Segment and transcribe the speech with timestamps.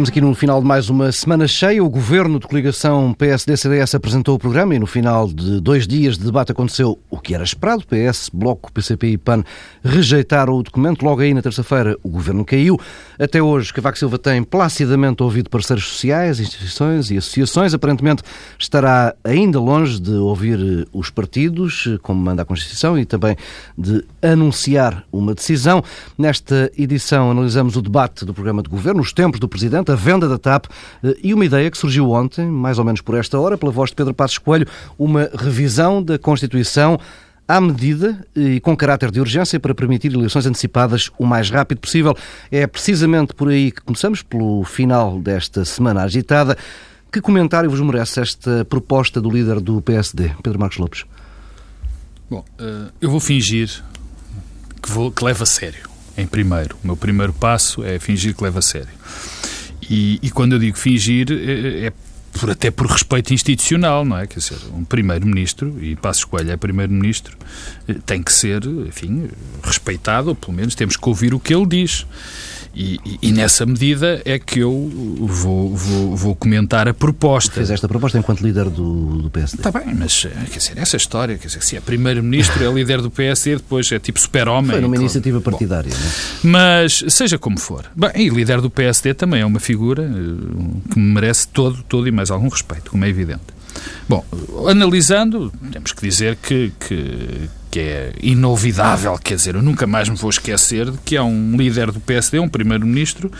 [0.00, 1.84] Estamos aqui no final de mais uma semana cheia.
[1.84, 6.24] O governo de coligação PSD-CDS apresentou o programa e no final de dois dias de
[6.24, 7.84] debate aconteceu o que era esperado.
[7.86, 9.44] PS, Bloco, PCP e PAN
[9.84, 11.04] rejeitaram o documento.
[11.04, 12.80] Logo aí na terça-feira o governo caiu.
[13.18, 17.74] Até hoje Cavaco Silva tem placidamente ouvido parceiros sociais, instituições e associações.
[17.74, 18.22] Aparentemente
[18.58, 23.36] estará ainda longe de ouvir os partidos, como manda a Constituição, e também
[23.76, 25.84] de anunciar uma decisão.
[26.16, 30.28] Nesta edição analisamos o debate do programa de governo, os tempos do Presidente a venda
[30.28, 30.66] da TAP
[31.02, 33.90] eh, e uma ideia que surgiu ontem, mais ou menos por esta hora, pela voz
[33.90, 34.66] de Pedro Passos Coelho,
[34.98, 36.98] uma revisão da Constituição
[37.50, 42.16] à medida e com caráter de urgência para permitir eleições antecipadas o mais rápido possível.
[42.48, 46.56] É precisamente por aí que começamos, pelo final desta semana agitada.
[47.12, 51.04] Que comentário vos merece esta proposta do líder do PSD, Pedro Marcos Lopes?
[52.30, 53.82] Bom, eh, eu vou fingir
[54.80, 56.76] que, vou, que levo a sério, em primeiro.
[56.84, 58.94] O meu primeiro passo é fingir que levo a sério.
[59.90, 61.92] E, e quando eu digo fingir, é, é
[62.32, 64.26] por, até por respeito institucional, não é?
[64.26, 67.36] Quer dizer, um primeiro-ministro, e Passos Coelho é primeiro-ministro,
[67.88, 69.28] eh, tem que ser, enfim,
[69.62, 72.06] respeitado, ou pelo menos temos que ouvir o que ele diz.
[72.74, 74.72] E, e, e, nessa medida é que eu
[75.18, 77.52] vou, vou, vou comentar a proposta.
[77.52, 79.56] Fez esta proposta enquanto líder do, do PSD.
[79.56, 83.02] Está bem, mas eh, quer dizer, essa história, quer dizer, se é primeiro-ministro, é líder
[83.02, 84.70] do PSD, depois é tipo super-homem.
[84.70, 86.10] Foi numa iniciativa partidária, não é?
[86.44, 87.86] Mas, seja como for.
[87.96, 92.12] Bem, e líder do PSD também é uma figura eh, que merece todo, todo e
[92.12, 93.60] mais algum respeito, como é evidente.
[94.08, 94.24] Bom,
[94.68, 100.16] analisando, temos que dizer que, que, que é inovidável, quer dizer, eu nunca mais me
[100.16, 103.30] vou esquecer de que há um líder do PSD, um primeiro-ministro,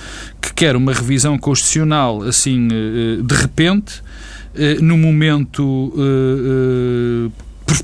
[0.41, 4.03] que quer uma revisão constitucional assim eh, de repente,
[4.55, 7.75] eh, num momento eh,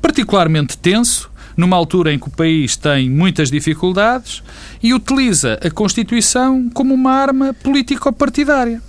[0.00, 4.42] particularmente tenso, numa altura em que o país tem muitas dificuldades
[4.82, 8.82] e utiliza a Constituição como uma arma político-partidária.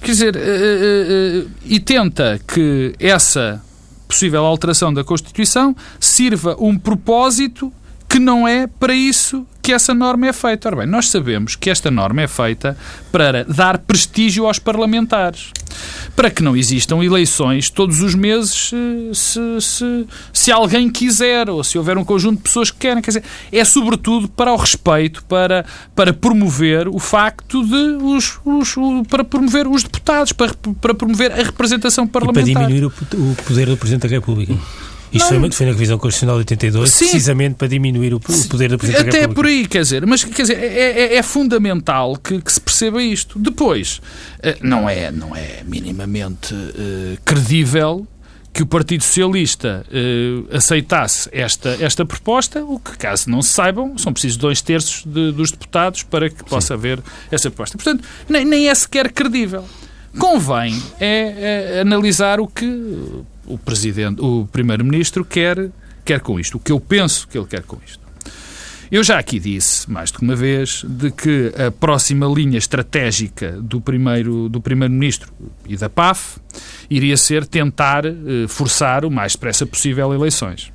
[0.00, 0.34] Quer dizer,
[1.64, 3.62] e tenta que essa
[4.10, 5.74] possível alteração da Constituição
[6.20, 7.72] sirva um propósito
[8.06, 10.68] que não é para isso que essa norma é feita.
[10.68, 12.76] Ora bem, nós sabemos que esta norma é feita
[13.10, 15.50] para dar prestígio aos parlamentares
[16.14, 18.70] para que não existam eleições todos os meses
[19.14, 23.00] se, se, se, alguém quiser ou se houver um conjunto de pessoas que querem.
[23.00, 25.64] Quer dizer, é sobretudo para o respeito, para,
[25.94, 28.74] para promover o facto de os, os
[29.08, 30.52] para promover os deputados, para,
[30.82, 32.50] para promover a representação parlamentar.
[32.50, 34.54] E para diminuir o, o poder do Presidente da República.
[35.12, 37.04] Isto foi, foi na revisão constitucional de 82, Sim.
[37.06, 40.42] precisamente para diminuir o, o poder da Presidente Até por aí, quer dizer, mas quer
[40.42, 43.38] dizer, é, é, é fundamental que, que, se perceba isto.
[43.38, 44.00] Depois,
[44.42, 48.06] eh, não é, não é minimamente uh, credível
[48.52, 53.96] que o Partido Socialista uh, aceitasse esta, esta proposta, o que, caso não se saibam,
[53.96, 56.74] são precisos dois terços de, dos deputados para que possa Sim.
[56.74, 57.00] haver
[57.30, 57.76] essa proposta.
[57.76, 59.64] Portanto, nem, nem é sequer credível.
[60.18, 62.66] Convém é, é analisar o que
[63.46, 65.70] o presidente, o primeiro-ministro quer,
[66.04, 68.00] quer com isto, o que eu penso que ele quer com isto.
[68.90, 73.52] Eu já aqui disse, mais do que uma vez, de que a próxima linha estratégica
[73.52, 75.32] do primeiro do primeiro-ministro
[75.68, 76.40] e da PAF
[76.90, 78.12] iria ser tentar eh,
[78.48, 80.72] forçar o mais depressa possível eleições.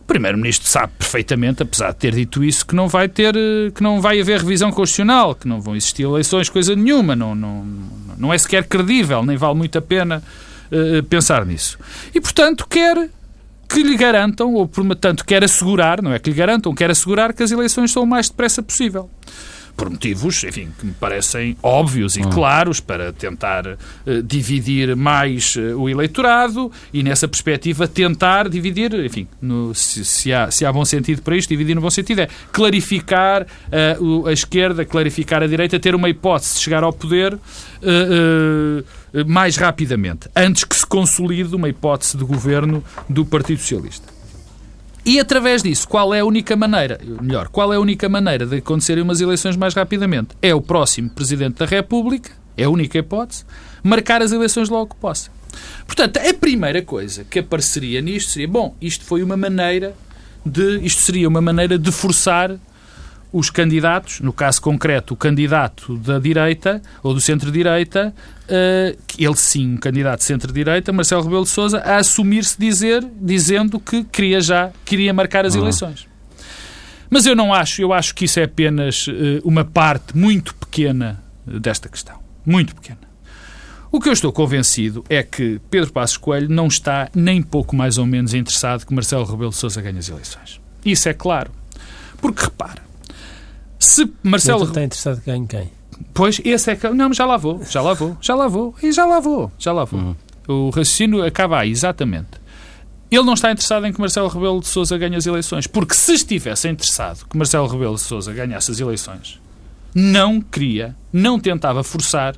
[0.00, 3.82] O primeiro-ministro sabe perfeitamente, apesar de ter dito isso, que não vai ter, eh, que
[3.82, 7.66] não vai haver revisão constitucional, que não vão existir eleições, coisa nenhuma, não, não,
[8.16, 10.22] não é sequer credível, nem vale muito a pena
[10.72, 11.78] uh, pensar nisso.
[12.14, 13.08] E, portanto, quer
[13.68, 17.42] que lhe garantam, ou portanto quer assegurar, não é que lhe garantam, quer assegurar que
[17.42, 19.08] as eleições são o mais depressa possível
[19.76, 22.30] por motivos, enfim, que me parecem óbvios e hum.
[22.30, 29.26] claros para tentar uh, dividir mais uh, o eleitorado e nessa perspectiva tentar dividir, enfim,
[29.40, 32.28] no, se, se, há, se há bom sentido para isto, dividir no bom sentido é
[32.52, 37.38] clarificar uh, o, a esquerda, clarificar a direita, ter uma hipótese de chegar ao poder
[39.26, 44.21] mais rapidamente, antes que se consolide uma hipótese de governo do Partido Socialista.
[45.04, 48.56] E através disso, qual é a única maneira, melhor, qual é a única maneira de
[48.56, 50.36] acontecerem umas eleições mais rapidamente?
[50.40, 53.44] É o próximo Presidente da República, é a única hipótese,
[53.82, 55.30] marcar as eleições logo que possa.
[55.86, 59.92] Portanto, a primeira coisa que apareceria nisto seria, bom, isto foi uma maneira
[60.46, 62.56] de, isto seria uma maneira de forçar
[63.32, 68.14] os candidatos, no caso concreto, o candidato da direita ou do centro-direita,
[68.44, 73.80] uh, ele sim, um candidato de centro-direita, Marcelo Rebelo de Sousa, a assumir-se dizer, dizendo
[73.80, 75.62] que queria já, queria marcar as uhum.
[75.62, 76.06] eleições.
[77.08, 79.12] Mas eu não acho, eu acho que isso é apenas uh,
[79.44, 82.18] uma parte muito pequena desta questão.
[82.44, 83.12] Muito pequena.
[83.90, 87.98] O que eu estou convencido é que Pedro Passos Coelho não está nem pouco mais
[87.98, 90.58] ou menos interessado que Marcelo Rebelo de Sousa ganhe as eleições.
[90.82, 91.50] Isso é claro.
[92.18, 92.82] Porque repara,
[93.82, 94.60] Se Marcelo...
[94.60, 95.72] Não está interessado em ganhe quem?
[96.14, 96.88] Pois, esse é que...
[96.90, 99.50] Não, mas já lá vou, já lá vou, já lá vou, e já lá vou,
[99.58, 100.00] já lá vou.
[100.00, 100.16] Uhum.
[100.46, 102.40] O raciocínio acaba aí, exatamente.
[103.10, 106.12] Ele não está interessado em que Marcelo Rebelo de Sousa ganhe as eleições, porque se
[106.12, 109.40] estivesse interessado que Marcelo Rebelo de Sousa ganhasse as eleições,
[109.92, 112.36] não queria, não tentava forçar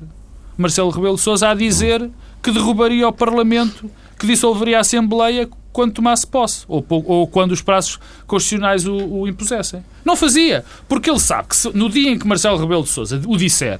[0.57, 2.09] Marcelo Rebelo de Sousa a dizer
[2.41, 7.61] que derrubaria o Parlamento, que dissolveria a Assembleia quando tomasse posse, ou, ou quando os
[7.61, 9.83] prazos constitucionais o, o, impusessem.
[10.05, 13.21] Não fazia, porque ele sabe que se, no dia em que Marcelo Rebelo de Sousa
[13.27, 13.79] o disser,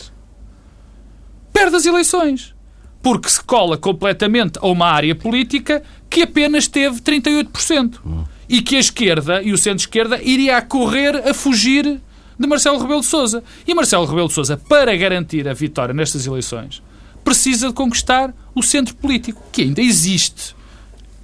[1.53, 2.53] perde as eleições.
[3.01, 7.99] Porque se cola completamente a uma área política que apenas teve 38%.
[8.05, 8.25] Hum.
[8.49, 12.01] E que a esquerda e o centro-esquerda iria a correr a fugir
[12.37, 13.41] de Marcelo Rebelo de Sousa.
[13.65, 16.83] E Marcelo Rebelo de Sousa, para garantir a vitória nestas eleições,
[17.23, 20.54] precisa de conquistar o centro político, que ainda existe.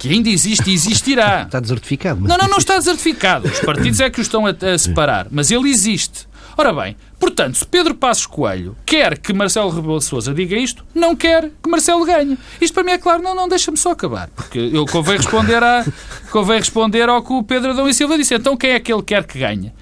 [0.02, 1.42] Que ainda existe e existirá.
[1.46, 2.20] Está desertificado.
[2.20, 2.28] Mas...
[2.28, 3.46] Não, não, não está desertificado.
[3.46, 5.28] Os partidos é que o estão a, a separar.
[5.30, 6.26] Mas ele existe.
[6.56, 11.14] Ora bem, portanto, se Pedro Passos Coelho quer que Marcelo Rebelo Sousa diga isto, não
[11.14, 12.36] quer que Marcelo ganhe.
[12.60, 13.22] Isto para mim é claro.
[13.22, 14.28] Não, não, deixa-me só acabar.
[14.34, 15.84] Porque eu convém responder, a,
[16.32, 18.34] convém responder ao que o Pedro Adão e Silva disse.
[18.34, 19.72] Então quem é que ele quer que ganhe?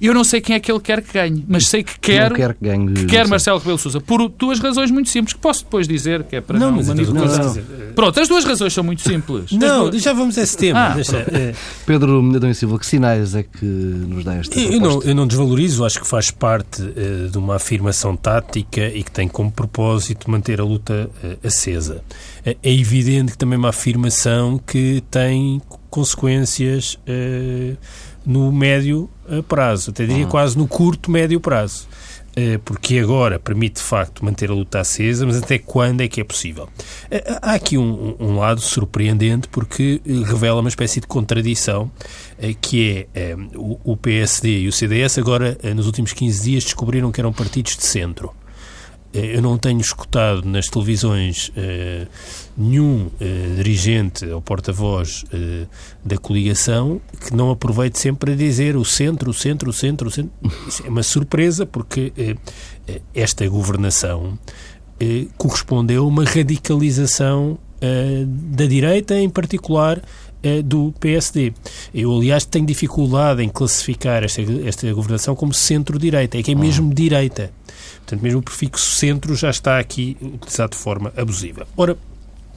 [0.00, 2.54] Eu não sei quem é que ele quer que ganhe, mas sei que quer, quer
[2.54, 5.88] que, ganhe, que quer Marcelo Rebelo Sousa por duas razões muito simples, que posso depois
[5.88, 7.44] dizer, que é para não, não manipulação.
[7.44, 7.92] Não, não.
[7.94, 9.52] Pronto, as duas razões são muito simples.
[9.52, 10.86] Não, já vamos a esse tema.
[10.86, 11.54] Ah, deixa, é...
[11.84, 15.84] Pedro Adão Silva, que sinais é que nos dá esta eu não, eu não desvalorizo,
[15.84, 20.60] acho que faz parte uh, de uma afirmação tática e que tem como propósito manter
[20.60, 22.02] a luta uh, acesa.
[22.46, 25.60] Uh, é evidente que também é uma afirmação que tem
[25.90, 26.98] consequências
[28.26, 29.08] no médio
[29.46, 30.30] prazo, até diria uhum.
[30.30, 31.86] quase no curto, médio prazo.
[32.36, 36.20] Eh, porque agora permite de facto manter a luta acesa, mas até quando é que
[36.20, 36.68] é possível?
[37.10, 41.90] Eh, há aqui um, um lado surpreendente porque revela uma espécie de contradição
[42.60, 47.32] que é o PSD e o CDS agora nos últimos 15 dias descobriram que eram
[47.32, 48.32] partidos de centro.
[49.12, 52.06] Eh, eu não tenho escutado nas televisões uh,
[52.58, 55.66] nenhum uh, dirigente ou porta-voz uh,
[56.04, 60.10] da coligação que não aproveite sempre a dizer o centro, o centro, o centro, o
[60.10, 60.32] centro.
[60.66, 62.12] Isso é uma surpresa porque
[63.14, 64.38] esta governação
[65.36, 67.58] correspondeu a uma radicalização
[68.26, 70.02] da direita, em particular
[70.64, 71.52] do PSD.
[71.94, 76.92] Eu, aliás, tenho dificuldade em classificar esta, esta governação como centro-direita, é que é mesmo
[76.92, 77.52] direita.
[77.98, 81.68] Portanto, mesmo o prefixo centro já está aqui utilizado de forma abusiva.
[81.76, 81.96] Ora,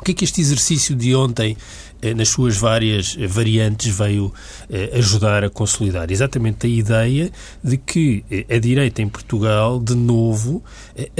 [0.01, 1.55] o que é que este exercício de ontem,
[2.01, 4.33] eh, nas suas várias eh, variantes, veio
[4.67, 6.09] eh, ajudar a consolidar?
[6.11, 7.31] Exatamente a ideia
[7.63, 10.63] de que a direita em Portugal, de novo,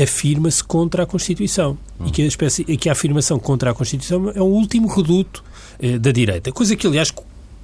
[0.02, 1.78] afirma-se contra a Constituição.
[2.00, 2.08] Hum.
[2.08, 5.44] E que a, espécie, que a afirmação contra a Constituição é o último reduto
[6.00, 6.52] da direita.
[6.52, 7.12] Coisa que, aliás,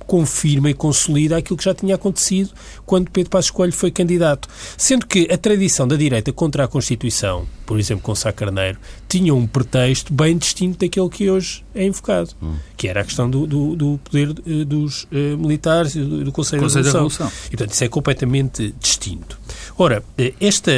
[0.07, 2.51] confirma e consolida aquilo que já tinha acontecido
[2.85, 4.47] quando Pedro Passos Coelho foi candidato.
[4.77, 9.35] Sendo que a tradição da direita contra a Constituição, por exemplo, com Sá Carneiro, tinha
[9.35, 12.55] um pretexto bem distinto daquele que hoje é invocado, hum.
[12.77, 16.31] que era a questão do, do, do poder uh, dos uh, militares e do, do,
[16.31, 17.27] Conselho, Conselho da, Revolução.
[17.27, 17.47] da, Revolução.
[17.47, 19.37] E, portanto, isso é completamente distinto.
[19.77, 20.71] Ora, uh, esta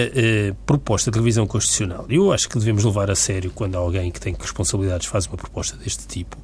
[0.66, 4.36] proposta de revisão constitucional, eu acho que devemos levar a sério quando alguém que tem
[4.38, 6.38] responsabilidades faz uma proposta deste tipo,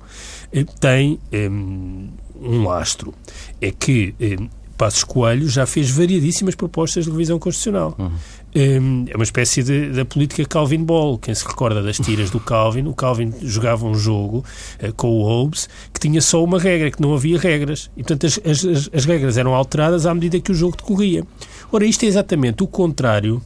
[0.79, 2.09] tem um,
[2.41, 3.13] um lastro.
[3.61, 4.37] É que eh,
[4.77, 7.95] Passos Coelho já fez variadíssimas propostas de revisão constitucional.
[7.97, 8.11] Uhum.
[8.57, 11.17] Um, é uma espécie de, da política Calvin Ball.
[11.17, 14.43] Quem se recorda das tiras do Calvin, o Calvin jogava um jogo
[14.81, 17.89] uh, com o Hobbes que tinha só uma regra, que não havia regras.
[17.95, 21.23] E, portanto, as, as, as regras eram alteradas à medida que o jogo decorria.
[21.71, 23.41] Ora, isto é exatamente o contrário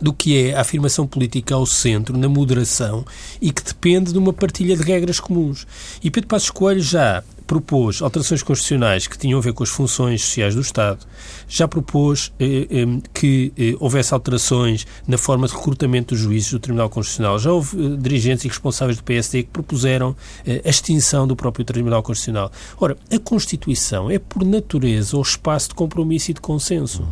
[0.00, 3.04] do que é a afirmação política ao centro, na moderação,
[3.40, 5.66] e que depende de uma partilha de regras comuns.
[6.02, 10.22] E Pedro Passos Coelho já propôs alterações constitucionais que tinham a ver com as funções
[10.22, 11.06] sociais do Estado,
[11.48, 16.58] já propôs eh, eh, que eh, houvesse alterações na forma de recrutamento dos juízes do
[16.58, 21.26] Tribunal Constitucional, já houve eh, dirigentes e responsáveis do PSD que propuseram eh, a extinção
[21.26, 22.50] do próprio Tribunal Constitucional.
[22.80, 27.06] Ora, a Constituição é, por natureza, o espaço de compromisso e de consenso.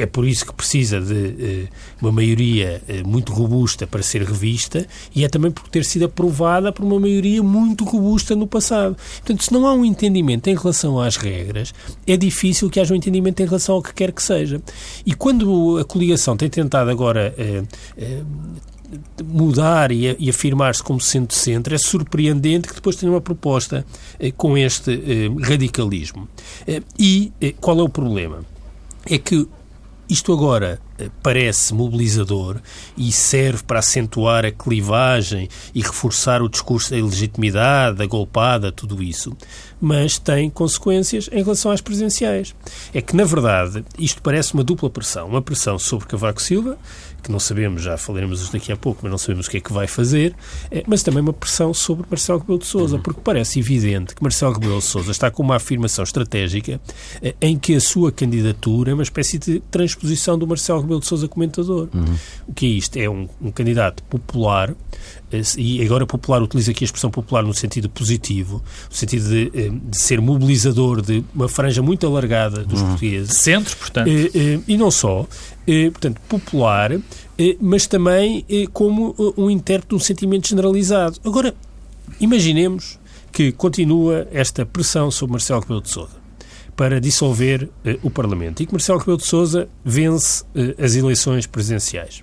[0.00, 1.68] É por isso que precisa de uh,
[2.00, 6.72] uma maioria uh, muito robusta para ser revista e é também por ter sido aprovada
[6.72, 8.96] por uma maioria muito robusta no passado.
[9.18, 11.74] Portanto, se não há um entendimento em relação às regras,
[12.06, 14.62] é difícil que haja um entendimento em relação ao que quer que seja.
[15.04, 18.24] E quando a coligação tem tentado agora uh,
[19.22, 23.84] mudar e, e afirmar-se como centro-centro, é surpreendente que depois tenha uma proposta
[24.36, 26.26] com este radicalismo.
[26.98, 27.30] e
[27.60, 28.44] qual é o problema?
[29.08, 29.46] É que
[30.10, 30.80] isto agora
[31.22, 32.60] parece mobilizador
[32.96, 39.02] e serve para acentuar a clivagem e reforçar o discurso da ilegitimidade, da golpada, tudo
[39.02, 39.34] isso,
[39.80, 42.54] mas tem consequências em relação às presidenciais.
[42.92, 45.28] É que, na verdade, isto parece uma dupla pressão.
[45.28, 46.76] Uma pressão sobre Cavaco Silva,
[47.20, 49.72] que não sabemos, já falaremos daqui a pouco, mas não sabemos o que é que
[49.72, 50.34] vai fazer,
[50.70, 53.02] eh, mas também uma pressão sobre Marcelo Rebelo de Sousa, uhum.
[53.02, 56.80] porque parece evidente que Marcelo Rebelo de Sousa está com uma afirmação estratégica
[57.22, 61.06] eh, em que a sua candidatura é uma espécie de transposição do Marcelo Rebelo de
[61.06, 61.88] Sousa comentador.
[61.92, 62.16] Uhum.
[62.48, 62.96] O que é isto?
[62.96, 64.74] É um, um candidato popular
[65.56, 69.98] e agora popular, utiliza aqui a expressão popular no sentido positivo, no sentido de, de
[70.00, 72.88] ser mobilizador de uma franja muito alargada dos uhum.
[72.88, 73.36] portugueses.
[73.36, 74.08] Centro, portanto.
[74.08, 75.26] E, e não só,
[75.92, 76.92] portanto, popular,
[77.60, 81.18] mas também como um intérprete de um sentimento generalizado.
[81.24, 81.54] Agora,
[82.20, 82.98] imaginemos
[83.32, 86.20] que continua esta pressão sobre Marcelo Rebelo de Sousa
[86.76, 87.68] para dissolver
[88.02, 90.44] o Parlamento e que Marcelo Rebelo de Sousa vence
[90.82, 92.22] as eleições presidenciais.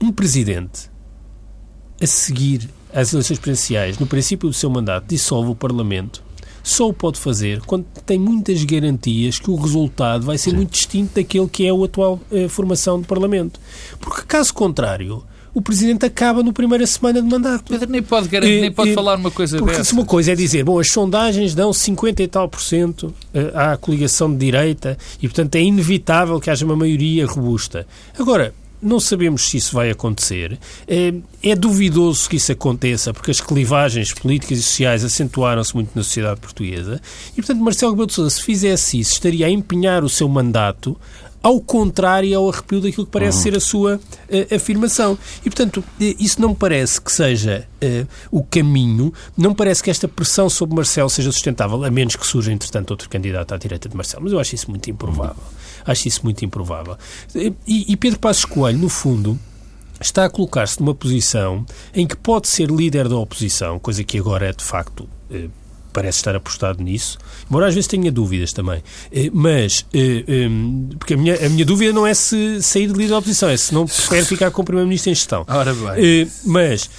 [0.00, 0.91] Um presidente
[2.02, 6.22] a seguir às eleições presidenciais, no princípio do seu mandato, dissolve o Parlamento,
[6.62, 10.56] só o pode fazer quando tem muitas garantias que o resultado vai ser Sim.
[10.56, 13.58] muito distinto daquele que é a atual eh, formação do Parlamento.
[13.98, 17.64] Porque, caso contrário, o Presidente acaba no primeira semana de mandato.
[17.68, 19.84] Pedro nem pode, garantir, nem pode e, falar uma coisa porque dessa.
[19.84, 23.50] Se uma coisa é dizer, bom, as sondagens dão 50 e tal por cento eh,
[23.54, 27.86] à coligação de direita e, portanto, é inevitável que haja uma maioria robusta.
[28.18, 30.58] Agora, não sabemos se isso vai acontecer.
[30.88, 36.02] É, é, duvidoso que isso aconteça, porque as clivagens políticas e sociais acentuaram-se muito na
[36.02, 37.00] sociedade portuguesa.
[37.32, 40.98] E, portanto, Marcelo Rebelo de Sousa, se fizesse isso, estaria a empenhar o seu mandato
[41.42, 43.42] ao contrário ao arrepio daquilo que parece uhum.
[43.42, 45.18] ser a sua uh, afirmação.
[45.40, 50.06] E, portanto, eh, isso não parece que seja uh, o caminho, não parece que esta
[50.06, 53.96] pressão sobre Marcelo seja sustentável, a menos que surja, entretanto, outro candidato à direita de
[53.96, 54.22] Marcelo.
[54.22, 55.34] Mas eu acho isso muito improvável.
[55.36, 55.61] Uhum.
[55.84, 56.96] Acho isso muito improvável.
[57.34, 59.38] E, e Pedro Passos Coelho, no fundo,
[60.02, 64.48] está a colocar-se numa posição em que pode ser líder da oposição, coisa que agora
[64.48, 65.48] é de facto eh,
[65.92, 68.82] parece estar apostado nisso, embora às vezes tenha dúvidas também.
[69.12, 70.48] Eh, mas, eh,
[70.98, 73.56] porque a minha, a minha dúvida não é se sair de líder da oposição, é
[73.56, 75.44] se não prefere ficar com o Primeiro-Ministro em gestão.
[75.48, 76.28] Ora bem.
[76.44, 76.90] Mas.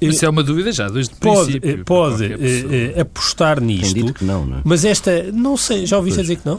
[0.00, 1.84] Isso é uma dúvida já, desde o pode, princípio.
[1.84, 2.34] Pode
[3.00, 3.94] apostar nisto.
[3.94, 4.60] Tem dito que não, não é?
[4.64, 6.58] Mas esta, não sei, já ouviste dizer que não?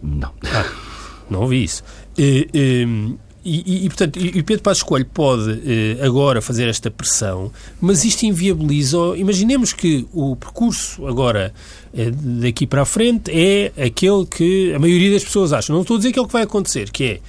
[0.00, 0.30] Não.
[0.44, 0.64] Ah,
[1.30, 1.82] não ouvi isso.
[2.18, 7.50] E, e, e, e, portanto, e Pedro Passos Coelho pode eh, agora fazer esta pressão,
[7.80, 8.98] mas isto inviabiliza.
[9.16, 11.54] Imaginemos que o percurso agora
[11.94, 15.74] eh, daqui para a frente é aquele que a maioria das pessoas acham.
[15.74, 17.20] Não estou a dizer que é o que vai acontecer, que é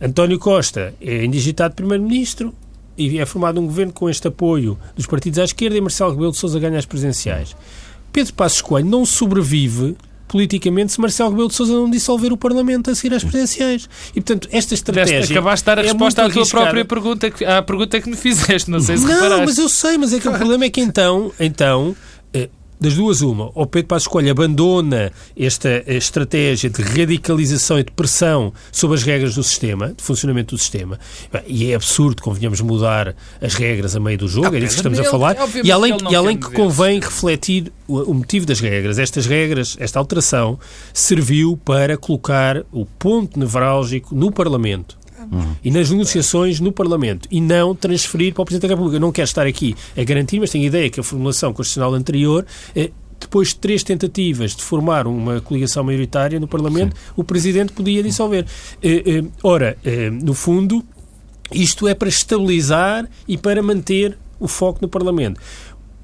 [0.00, 2.54] António Costa é indigitado Primeiro-Ministro
[2.96, 6.32] e é formado um governo com este apoio dos partidos à esquerda e Marcelo Rebelo
[6.32, 7.54] de Sousa ganha as presidenciais.
[8.10, 9.94] Pedro Passos Coelho não sobrevive
[10.30, 13.88] politicamente se Marcelo Rebelo de Sousa não dissolver o Parlamento a seguir às presidenciais.
[14.10, 15.24] E, portanto, esta estratégia...
[15.24, 18.70] acabaste de dar a é resposta à tua própria pergunta, à pergunta que me fizeste,
[18.70, 19.44] não sei se Não, reparaste.
[19.44, 21.96] mas eu sei, mas é que o problema é que então, então
[22.80, 28.52] das duas, uma, ou Pedro Passos Coelho abandona esta estratégia de radicalização e de pressão
[28.72, 30.98] sobre as regras do sistema, de funcionamento do sistema,
[31.46, 34.98] e é absurdo, convenhamos, mudar as regras a meio do jogo, é disso que estamos
[34.98, 38.98] a falar, e além, e além que convém refletir o, o motivo das regras.
[38.98, 40.58] Estas regras, esta alteração,
[40.94, 44.99] serviu para colocar o ponto nevrálgico no Parlamento
[45.30, 45.56] uhum.
[45.62, 48.96] e nas negociações no Parlamento e não transferir para o Presidente da República.
[48.96, 51.94] Eu não quero estar aqui a garantir, mas tenho a ideia que a formulação constitucional
[51.94, 57.02] anterior eh, depois de três tentativas de formar uma coligação maioritária no Parlamento, Sim.
[57.16, 58.46] o Presidente podia dissolver.
[58.82, 59.76] Eh, eh, ora,
[60.22, 60.82] no fundo,
[61.52, 65.38] isto é para estabilizar e para manter o foco no Parlamento.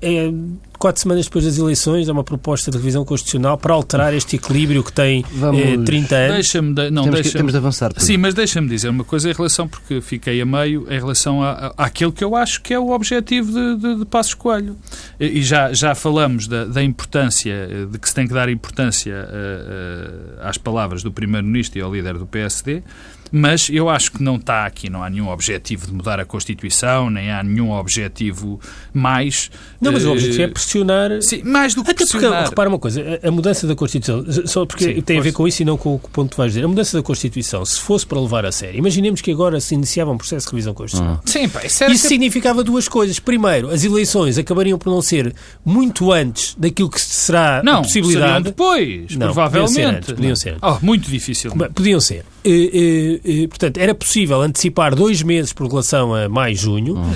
[0.00, 0.30] É,
[0.78, 4.84] quatro semanas depois das eleições, há uma proposta de revisão constitucional para alterar este equilíbrio
[4.84, 6.34] que tem Vamos, eh, 30 anos.
[6.34, 7.92] Deixa-me de, não, temos, deixa que, temos de avançar.
[7.96, 11.72] Sim, mas deixa-me dizer uma coisa em relação, porque fiquei a meio, em relação a,
[11.76, 14.76] a, àquilo que eu acho que é o objetivo de, de, de Passos Coelho.
[15.18, 19.14] E, e já, já falamos da, da, importância, de que se tem que dar importância
[19.14, 22.82] uh, uh, às palavras do Primeiro-Ministro e ao líder do PSD.
[23.30, 27.10] Mas eu acho que não está aqui, não há nenhum objetivo de mudar a Constituição,
[27.10, 28.60] nem há nenhum objetivo
[28.92, 29.50] mais.
[29.80, 31.22] Não, mas o objetivo é pressionar.
[31.22, 32.30] Sim, mais do que Até pressionar.
[32.30, 35.46] porque, repara uma coisa, a mudança da Constituição, só porque Sim, tem a ver com
[35.46, 36.64] isso e não com o ponto que vais dizer.
[36.64, 40.10] A mudança da Constituição, se fosse para levar a sério, imaginemos que agora se iniciava
[40.10, 41.14] um processo de revisão constitucional.
[41.14, 41.20] Uhum.
[41.24, 42.08] Sim, pá, isso, isso que...
[42.08, 43.18] significava duas coisas.
[43.18, 48.32] Primeiro, as eleições acabariam por não ser muito antes daquilo que será não, a possibilidade.
[48.32, 49.66] Não, depois, não, provavelmente.
[49.66, 50.12] Podiam ser antes.
[50.12, 50.62] Podiam ser antes.
[50.62, 51.52] Oh, muito difícil.
[51.74, 52.24] Podiam ser.
[52.48, 57.12] Eh, eh, portanto, era possível antecipar dois meses por relação a maio, junho, hum.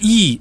[0.00, 0.40] e,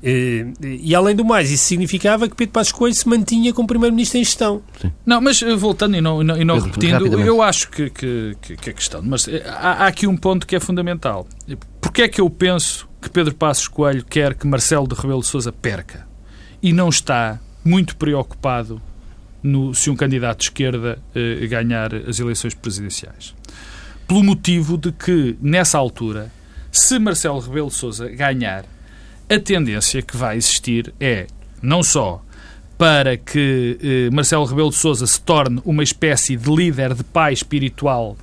[0.61, 4.23] e, além do mais, isso significava que Pedro Passos Coelho se mantinha como Primeiro-Ministro em
[4.23, 4.61] gestão.
[4.79, 4.91] Sim.
[5.05, 8.69] Não, mas voltando e não, e não, e não repetindo, eu acho que, que, que,
[8.69, 9.01] a questão.
[9.03, 11.27] Mas há, há aqui um ponto que é fundamental.
[11.81, 15.27] Porquê é que eu penso que Pedro Passos Coelho quer que Marcelo de Rebelo de
[15.27, 16.07] Sousa perca
[16.61, 18.81] e não está muito preocupado
[19.41, 23.35] no, se um candidato de esquerda eh, ganhar as eleições presidenciais?
[24.07, 26.31] Pelo motivo de que, nessa altura,
[26.71, 28.65] se Marcelo Rebelo de Sousa ganhar,
[29.29, 31.27] a tendência que vai existir é
[31.61, 32.21] não só
[32.77, 37.33] para que eh, Marcelo Rebelo de Sousa se torne uma espécie de líder de pai
[37.33, 38.17] espiritual,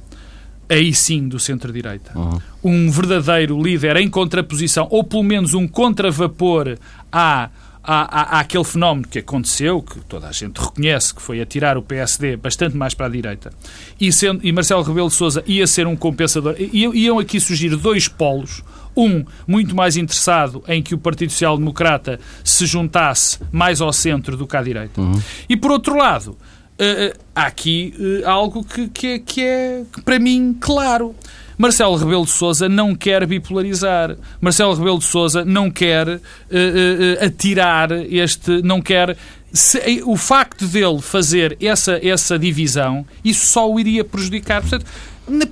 [0.69, 2.41] aí sim do centro-direita, uhum.
[2.63, 6.79] um verdadeiro líder em contraposição, ou pelo menos um contravapor
[7.11, 7.49] à
[7.83, 11.77] há, há, há, aquele fenómeno que aconteceu, que toda a gente reconhece, que foi atirar
[11.77, 13.53] o PSD bastante mais para a direita,
[14.01, 16.55] e, sendo, e Marcelo Rebelo de Sousa ia ser um compensador.
[16.59, 18.63] E, iam aqui surgir dois polos.
[18.95, 24.37] Um, muito mais interessado em que o Partido Social Democrata se juntasse mais ao centro
[24.37, 25.01] do que à direita.
[25.01, 25.19] Uhum.
[25.49, 30.19] E, por outro lado, uh, há aqui uh, algo que, que, é, que é, para
[30.19, 31.15] mim, claro.
[31.63, 34.17] Marcelo Rebelo de Sousa não quer bipolarizar.
[34.41, 39.17] Marcelo Rebelo de Sousa não quer uh, uh, atirar este, não quer
[39.53, 44.61] se, o facto dele fazer essa, essa divisão, isso só o iria prejudicar.
[44.61, 44.87] Portanto,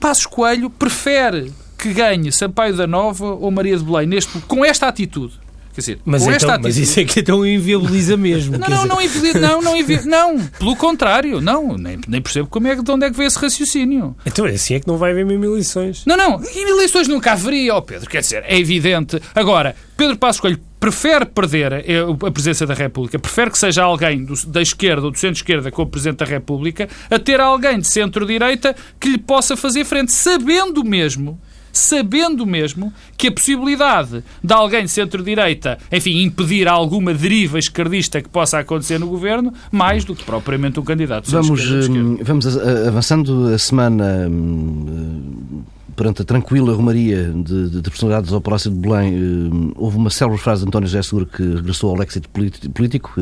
[0.00, 4.88] Passos Coelho prefere que ganhe Sampaio da Nova ou Maria de Belém neste, com esta
[4.88, 5.34] atitude.
[5.72, 6.62] Quer dizer, mas, então, atitude...
[6.62, 8.58] mas isso é que então inviabiliza mesmo.
[8.58, 12.74] não, não, não, inviabiliza, não, não, não, pelo contrário, não, nem, nem percebo como é,
[12.74, 14.16] de onde é que veio esse raciocínio.
[14.26, 16.04] Então é assim é que não vai haver mesmo eleições.
[16.04, 19.20] Não, não, eleições nunca haveria, ó oh Pedro, quer dizer, é evidente.
[19.34, 24.34] Agora, Pedro Passos Coelho prefere perder a presidência da República, prefere que seja alguém do,
[24.46, 29.10] da esquerda ou do centro-esquerda como Presidente da República, a ter alguém de centro-direita que
[29.10, 31.38] lhe possa fazer frente, sabendo mesmo
[31.72, 38.28] sabendo mesmo que a possibilidade de alguém de centro-direita, enfim, impedir alguma deriva esquerdista que
[38.28, 41.30] possa acontecer no governo, mais do que propriamente um candidato.
[41.30, 42.46] Vamos, hum, vamos
[42.86, 45.62] avançando a semana hum,
[45.96, 50.10] perante a tranquila romaria de, de, de personalidades ao Palácio de Belém, hum, houve uma
[50.10, 52.28] célebre frase de António José Seguro que regressou ao léxico
[52.74, 53.12] político,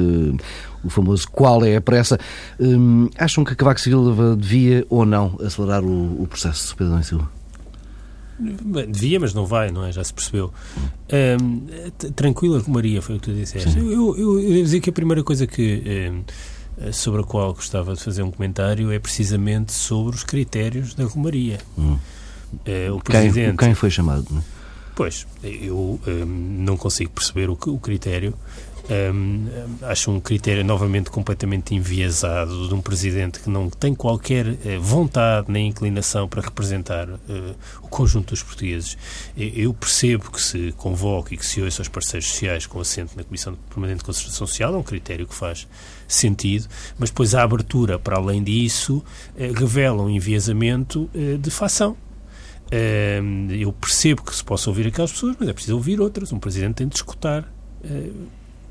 [0.84, 2.18] o famoso qual é a pressa.
[3.18, 7.38] acham que Cavaco Silva devia ou não acelerar o, o processo, Pedro Silva?
[8.38, 9.92] Devia, mas não vai, não é?
[9.92, 10.53] Já se percebeu.
[11.40, 11.66] Um,
[12.14, 13.77] tranquila como Maria, foi o que tu disseste.
[13.79, 16.11] Eu, eu, eu, devo dizer que a primeira coisa que.
[16.11, 16.22] Um,
[16.92, 21.59] sobre a qual gostava de fazer um comentário é precisamente sobre os critérios da Romaria.
[21.77, 21.98] Hum.
[22.53, 23.57] Uh, o presidente...
[23.57, 24.27] Quem, quem foi chamado?
[24.31, 24.44] Não?
[24.94, 28.35] Pois, eu um, não consigo perceber o, o critério
[28.90, 29.46] um,
[29.83, 35.51] acho um critério novamente completamente enviesado de um presidente que não tem qualquer uh, vontade
[35.51, 37.18] nem inclinação para representar uh,
[37.83, 38.96] o conjunto dos portugueses.
[39.37, 43.22] Eu percebo que se convoque e que se ouça os parceiros sociais com assento na
[43.22, 45.68] Comissão Permanente de Concertação Social, é um critério que faz
[46.07, 46.66] sentido,
[46.98, 49.05] mas depois a abertura para além disso
[49.37, 51.96] uh, revela um enviesamento de facção.
[53.59, 56.33] eu percebo que se possa ouvir aquelas pessoas, mas é preciso ouvir outras.
[56.33, 57.48] Um presidente tem de escutar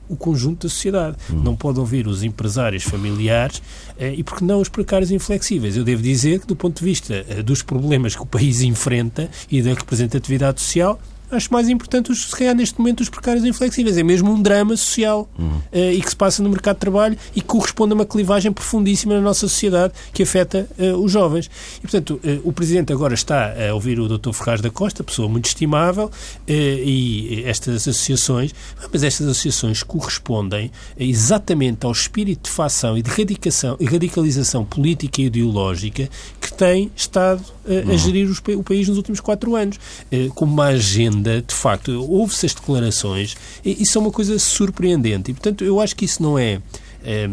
[0.10, 1.17] o conjunto da sociedade.
[1.32, 1.41] Hum.
[1.43, 3.62] Não pode ouvir os empresários familiares
[3.98, 5.76] eh, e, porque não, os precários inflexíveis.
[5.76, 9.30] Eu devo dizer que, do ponto de vista eh, dos problemas que o país enfrenta
[9.50, 11.00] e da representatividade social,
[11.32, 13.98] acho mais importante, os, se calhar, neste momento, os precários inflexíveis.
[13.98, 15.48] É mesmo um drama social uhum.
[15.48, 18.52] uh, e que se passa no mercado de trabalho e que corresponde a uma clivagem
[18.52, 21.50] profundíssima na nossa sociedade que afeta uh, os jovens.
[21.80, 24.32] E, portanto, uh, o Presidente agora está a ouvir o Dr.
[24.32, 26.10] Ferraz da Costa, pessoa muito estimável,
[26.48, 28.54] e estas associações,
[28.92, 35.26] mas estas associações correspondem exatamente ao espírito de facção e de radicação, radicalização política e
[35.26, 36.10] ideológica
[36.40, 37.98] que tem estado a uhum.
[37.98, 39.80] gerir os, o país nos últimos quatro anos,
[40.36, 45.32] como uma agenda ainda, de facto, houve-se as declarações, e isso é uma coisa surpreendente.
[45.32, 46.62] E, portanto, eu acho que isso não é,
[47.04, 47.30] é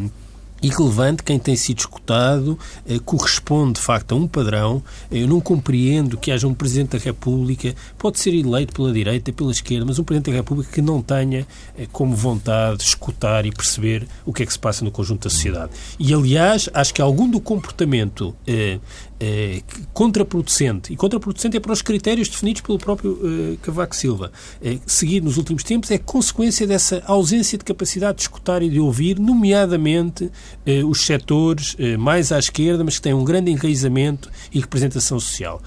[0.62, 4.82] irrelevante, quem tem sido escutado eh, corresponde de facto a um padrão.
[5.10, 9.50] Eu não compreendo que haja um Presidente da República, pode ser eleito pela direita, pela
[9.50, 14.06] esquerda, mas um Presidente da República que não tenha eh, como vontade escutar e perceber
[14.24, 15.72] o que é que se passa no conjunto da sociedade.
[15.98, 18.78] E aliás, acho que algum do comportamento eh,
[19.20, 24.78] eh, contraproducente, e contraproducente é para os critérios definidos pelo próprio eh, Cavaco Silva, eh,
[24.86, 29.18] seguido nos últimos tempos, é consequência dessa ausência de capacidade de escutar e de ouvir,
[29.18, 30.30] nomeadamente
[30.66, 35.18] eh, os setores eh, mais à esquerda, mas que têm um grande enraizamento e representação
[35.18, 35.60] social.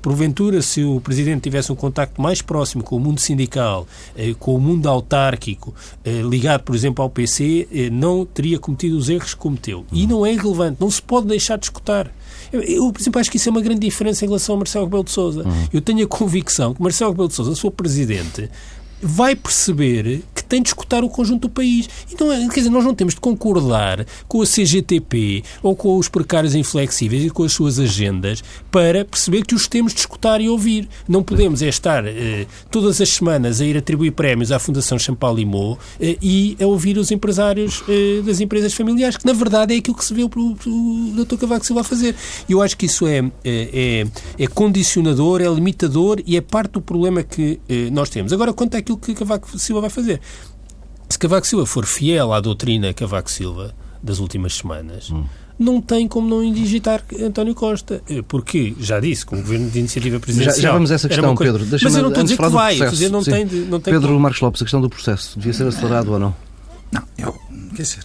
[0.00, 3.86] Porventura, se o Presidente tivesse um contacto mais próximo com o mundo sindical,
[4.38, 5.74] com o mundo autárquico,
[6.28, 9.84] ligado, por exemplo, ao PC, não teria cometido os erros que cometeu.
[9.92, 12.12] E não é irrelevante, não se pode deixar de escutar.
[12.52, 15.04] Eu, por exemplo, acho que isso é uma grande diferença em relação a Marcelo Rebelo
[15.04, 15.42] de Sousa.
[15.42, 15.68] Uhum.
[15.72, 18.50] Eu tenho a convicção que Marcelo Rebelo de Sousa, se for presidente,
[19.00, 21.88] vai perceber tem de escutar o conjunto do país.
[22.12, 26.54] Então, quer dizer, nós não temos de concordar com a CGTP ou com os precários
[26.54, 30.90] inflexíveis e com as suas agendas para perceber que os temos de escutar e ouvir.
[31.08, 35.78] Não podemos é estar eh, todas as semanas a ir atribuir prémios à Fundação Champalimau
[35.98, 39.96] eh, e a ouvir os empresários eh, das empresas familiares, que na verdade é aquilo
[39.96, 41.36] que se vê o, o, o Dr.
[41.38, 42.14] Cavaco Silva a fazer.
[42.46, 44.04] Eu acho que isso é, é,
[44.36, 48.34] é, é condicionador, é limitador e é parte do problema que eh, nós temos.
[48.34, 50.20] Agora, quanto que aquilo que Cavaco Silva vai fazer.
[51.12, 55.26] Se Cavaco Silva for fiel à doutrina Cavaco Silva das últimas semanas, hum.
[55.58, 58.02] não tem como não indigitar António Costa.
[58.08, 60.56] Eh, porque, já disse, com o governo de iniciativa presidencial...
[60.56, 61.52] Já, já vamos a essa questão, coisa...
[61.52, 61.68] Pedro.
[61.70, 62.74] Mas eu não estou a dizer que vai.
[62.88, 64.20] Dizer, não tem, não tem Pedro como...
[64.20, 65.38] Marcos Lopes, a questão do processo.
[65.38, 66.34] Devia ser acelerado ou não?
[66.90, 67.38] Não, eu...
[67.76, 68.04] Quer dizer...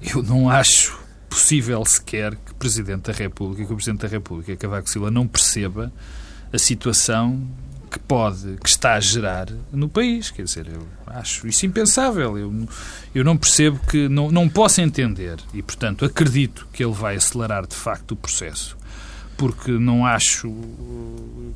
[0.00, 4.56] Eu não acho possível sequer que o Presidente da República, que o Presidente da República,
[4.56, 5.92] Cavaco Silva, não perceba
[6.50, 7.46] a situação
[7.90, 10.30] que pode, que está a gerar no país.
[10.30, 12.38] Quer dizer, eu acho isso impensável.
[12.38, 12.68] Eu,
[13.14, 17.66] eu não percebo que, não, não posso entender e, portanto, acredito que ele vai acelerar
[17.66, 18.76] de facto o processo,
[19.36, 21.54] porque não acho uh,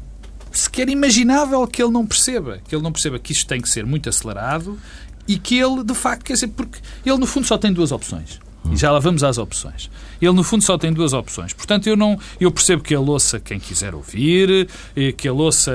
[0.50, 3.86] sequer imaginável que ele não perceba, que ele não perceba que isto tem que ser
[3.86, 4.78] muito acelerado
[5.26, 8.40] e que ele, de facto, quer dizer, porque ele, no fundo, só tem duas opções.
[8.72, 9.90] E já lá vamos às opções.
[10.20, 11.52] Ele, no fundo, só tem duas opções.
[11.52, 14.68] Portanto, eu, não, eu percebo que ele ouça quem quiser ouvir,
[15.16, 15.72] que ele ouça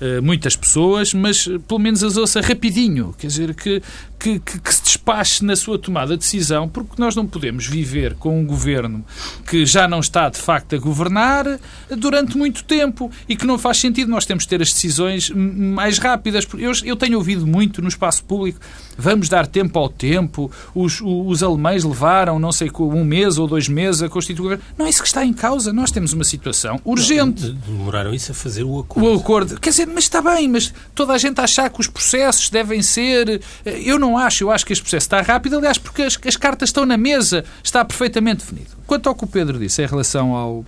[0.00, 3.14] uh, muitas pessoas, mas pelo menos as ouça rapidinho.
[3.16, 3.80] Quer dizer, que,
[4.24, 8.14] que, que, que, se despache na sua tomada de decisão, porque nós não podemos viver
[8.14, 9.04] com um governo
[9.46, 11.60] que já não está, de facto, a governar
[11.90, 14.10] durante muito tempo e que não faz sentido.
[14.10, 16.48] Nós temos de ter as decisões mais rápidas.
[16.56, 18.60] Eu, eu tenho ouvido muito no espaço público
[18.96, 23.68] vamos dar tempo ao tempo, os, os alemães levaram, não sei, um mês ou dois
[23.68, 24.64] meses a constituir o governo.
[24.76, 25.72] Não é isso que está em causa.
[25.72, 27.46] Nós temos uma situação urgente.
[27.46, 29.08] Não, demoraram isso a fazer o acordo.
[29.08, 29.60] O acordo.
[29.60, 33.40] Quer dizer, mas está bem, mas toda a gente achar que os processos devem ser.
[33.64, 36.36] Eh, eu não acho, eu acho que este processo está rápido, aliás, porque as, as
[36.36, 38.70] cartas estão na mesa, está perfeitamente definido.
[38.86, 40.64] Quanto ao que o Pedro disse em relação ao,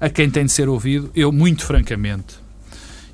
[0.00, 2.36] a quem tem de ser ouvido, eu, muito francamente,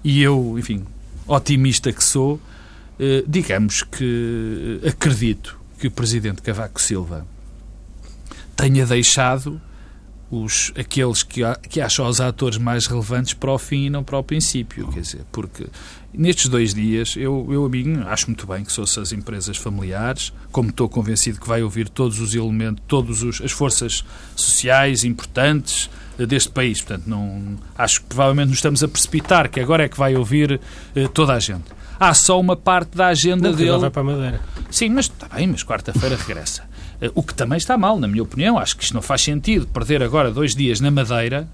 [0.02, 0.84] e eu, enfim,
[1.26, 2.40] otimista que sou,
[2.98, 7.26] eh, digamos que acredito que o presidente Cavaco Silva
[8.56, 9.60] tenha deixado
[10.30, 14.18] os, aqueles que, que acham os atores mais relevantes para o fim e não para
[14.18, 14.86] o princípio.
[14.88, 15.66] Quer dizer, porque
[16.14, 20.70] nestes dois dias, eu, eu amigo, acho muito bem que sou-se as empresas familiares, como
[20.70, 24.04] estou convencido que vai ouvir todos os elementos, todas as forças
[24.36, 26.80] sociais importantes eh, deste país.
[26.80, 30.60] Portanto, não, acho que provavelmente nos estamos a precipitar, que agora é que vai ouvir
[30.94, 33.76] eh, toda a gente há só uma parte da agenda Não, dele.
[33.76, 34.40] vai para a Madeira.
[34.70, 36.64] Sim, mas está bem, mas quarta-feira regressa.
[37.00, 38.58] Eh, o que também está mal, na minha opinião.
[38.58, 41.48] Acho que isto não faz sentido perder agora dois dias na Madeira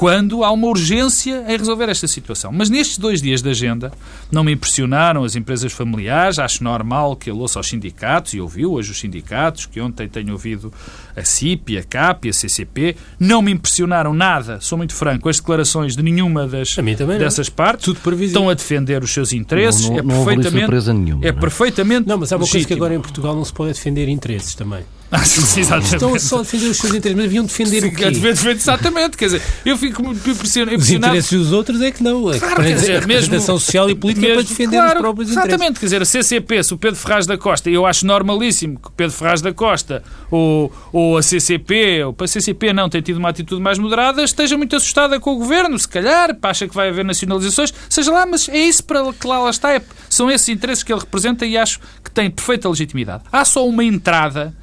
[0.00, 2.50] quando há uma urgência em resolver esta situação.
[2.50, 3.92] Mas nestes dois dias de agenda
[4.32, 8.72] não me impressionaram as empresas familiares, acho normal que ele ouça aos sindicatos, e ouviu
[8.72, 10.72] hoje os sindicatos, que ontem tenho ouvido
[11.14, 15.36] a CIP, a CAP e a CCP, não me impressionaram nada, sou muito franco, as
[15.36, 16.74] declarações de nenhuma das,
[17.18, 17.84] dessas partes.
[17.84, 19.86] Tudo Estão a defender os seus interesses.
[19.86, 22.60] Não, não, é perfeitamente, nenhuma, é, perfeitamente Não, mas há uma legítimo.
[22.60, 24.82] coisa que agora em Portugal não se pode defender interesses também.
[25.58, 25.94] Exatamente.
[25.94, 28.10] Estão só a defender os seus interesses, mas deviam defender sim, o quê?
[28.10, 30.76] Defender, exatamente, quer dizer, eu fico impressionado.
[30.76, 32.32] Os interesses dos outros é que não.
[32.32, 35.00] É claro, quer dizer, a representação social e política mesmo, é para defender claro, os
[35.00, 35.60] próprios exatamente, interesses.
[35.60, 38.88] Exatamente, quer dizer, a CCP, se o Pedro Ferraz da Costa, eu acho normalíssimo que
[38.88, 43.02] o Pedro Ferraz da Costa ou, ou a CCP, ou para a CCP não, tem
[43.02, 46.74] tido uma atitude mais moderada, esteja muito assustada com o governo, se calhar, acha que
[46.74, 50.30] vai haver nacionalizações, seja lá, mas é isso para que lá, lá está, é, são
[50.30, 53.24] esses interesses que ele representa e acho que tem perfeita legitimidade.
[53.32, 54.54] Há só uma entrada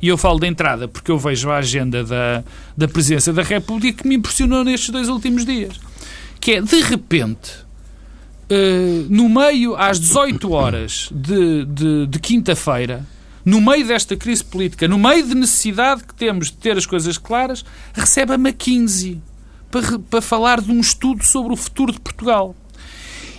[0.00, 2.44] e eu falo de entrada porque eu vejo a agenda da,
[2.76, 5.78] da Presidência da República que me impressionou nestes dois últimos dias.
[6.40, 7.52] Que é, de repente,
[8.50, 13.06] uh, no meio, às 18 horas de, de, de quinta-feira,
[13.44, 17.16] no meio desta crise política, no meio de necessidade que temos de ter as coisas
[17.16, 19.20] claras, recebe a McKinsey
[19.70, 22.54] para, para falar de um estudo sobre o futuro de Portugal.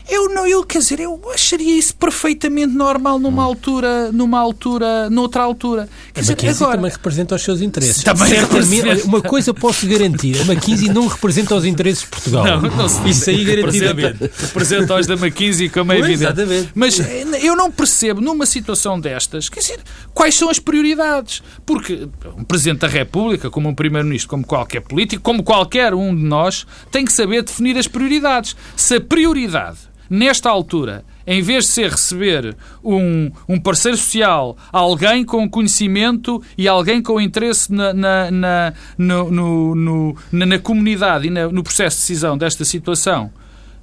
[0.10, 5.43] Eu não, eu quer dizer, eu acharia isso perfeitamente normal numa altura, numa altura, noutra
[5.43, 5.89] altura.
[6.13, 8.04] Quer a dizer, McKinsey agora, também representa os seus interesses.
[8.04, 9.06] Também representa.
[9.06, 12.46] Uma coisa posso garantir, a McKinsey não representa os interesses de Portugal.
[12.46, 14.32] Não, não se Isso aí garantidamente.
[14.39, 16.24] Representa os da McKinsey, como é evidente.
[16.24, 16.70] Exatamente.
[16.74, 19.80] Mas eh, eu não percebo, numa situação destas, quer dizer,
[20.13, 21.43] quais são as prioridades.
[21.65, 26.24] Porque um Presidente da República, como um Primeiro-Ministro, como qualquer político, como qualquer um de
[26.24, 28.56] nós, tem que saber definir as prioridades.
[28.76, 29.78] Se a prioridade
[30.10, 36.67] nesta altura, em vez de ser receber um, um parceiro social, alguém com conhecimento e
[36.67, 41.98] alguém com interesse na, na, na, no, no, no, na, na comunidade e no processo
[41.98, 43.32] de decisão desta situação,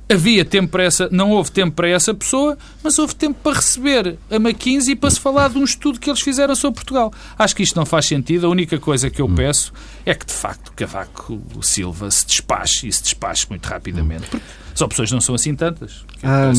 [0.08, 4.18] havia tempo para essa, não houve tempo para essa pessoa, mas houve tempo para receber
[4.30, 7.12] a McKinsey e para se falar de um estudo que eles fizeram sobre Portugal.
[7.38, 8.46] Acho que isto não faz sentido.
[8.46, 9.34] A única coisa que eu hum.
[9.34, 9.72] peço
[10.04, 14.26] é que, de facto, Cavaco Silva se despache e se despache muito rapidamente.
[14.28, 16.04] Porque as opções não são assim tantas.
[16.20, 16.50] Há,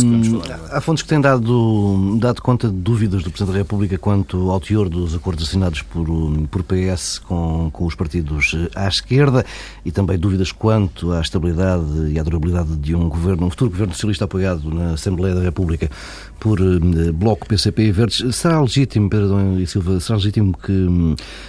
[0.78, 4.60] há fontes que têm dado, dado conta de dúvidas do Presidente da República quanto ao
[4.62, 6.08] teor dos acordos assinados por,
[6.50, 9.46] por PS com, com os partidos à esquerda
[9.84, 13.94] e também dúvidas quanto à estabilidade e à durabilidade de um governo, um futuro governo
[13.94, 15.92] socialista apoiado na Assembleia da República
[16.40, 16.80] por uh,
[17.14, 18.36] Bloco, PCP e Verdes.
[18.36, 20.88] Será legítimo, Pedro e Silva, será legítimo que,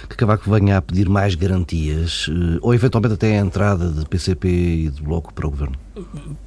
[0.09, 4.49] que Cavaco venha a pedir mais garantias uh, ou eventualmente até a entrada de PCP
[4.49, 5.86] e de Bloco para o governo?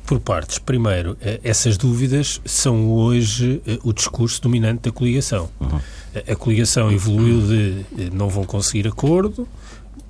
[0.06, 0.58] Por partes.
[0.58, 5.48] Primeiro, eh, essas dúvidas são hoje o discurso dominante da coligação.
[5.60, 5.80] Uhum.
[6.28, 9.46] A coligação evoluiu de não vão conseguir acordo,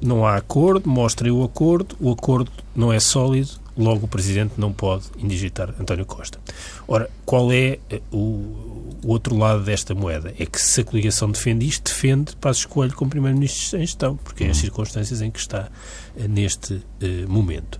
[0.01, 4.73] não há acordo, mostrem o acordo, o acordo não é sólido, logo o Presidente não
[4.73, 6.39] pode indigitar António Costa.
[6.87, 10.35] Ora, qual é eh, o, o, outro lado desta moeda?
[10.39, 14.45] É que se a coligação defende isto, defende para escolha como Primeiro-Ministro em gestão, porque
[14.45, 14.61] é as uhum.
[14.63, 15.69] circunstâncias em que está
[16.17, 16.83] uh, neste uh,
[17.29, 17.79] momento.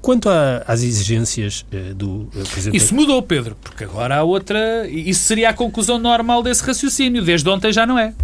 [0.00, 1.64] Quanto às exigências
[1.96, 2.76] do Presidente...
[2.76, 4.88] Isso mudou, Pedro, porque agora há outra...
[4.88, 7.22] Isso seria a conclusão normal desse raciocínio.
[7.22, 8.14] Desde ontem já não é.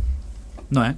[0.70, 0.96] Não é?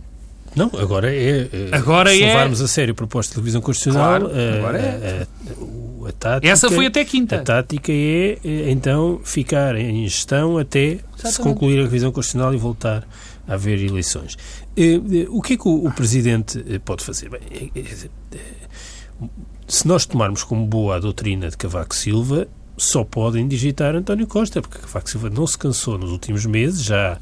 [0.55, 1.49] Não, agora é.
[1.73, 2.27] Agora se é.
[2.27, 5.27] levarmos a sério a proposta de televisão constitucional, claro, agora é.
[5.49, 7.37] A, a, a, tática, Essa foi até quinta.
[7.37, 8.39] A tática é,
[8.71, 11.33] então, ficar em gestão até Exatamente.
[11.33, 13.07] se concluir a revisão constitucional e voltar
[13.47, 14.37] a haver eleições.
[15.29, 17.29] O que é que o, o Presidente eh, pode fazer?
[17.29, 19.27] Bem, é, é, é,
[19.67, 24.63] se nós tomarmos como boa a doutrina de Cavaco Silva, só podem digitar António Costa,
[24.63, 27.19] porque Cavaco Silva não se cansou nos últimos meses, já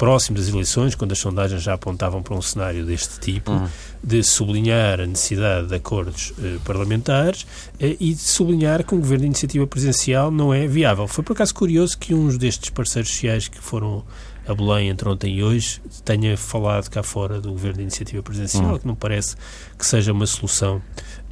[0.00, 3.68] próximo das eleições, quando as sondagens já apontavam para um cenário deste tipo, uhum.
[4.02, 7.46] de sublinhar a necessidade de acordos eh, parlamentares
[7.78, 11.06] eh, e de sublinhar que um governo de iniciativa presidencial não é viável.
[11.06, 14.02] Foi por acaso curioso que uns destes parceiros sociais que foram
[14.48, 18.72] a Belém entre ontem e hoje tenha falado cá fora do governo de iniciativa presidencial,
[18.72, 18.78] uhum.
[18.78, 19.36] que não parece
[19.78, 20.80] que seja uma solução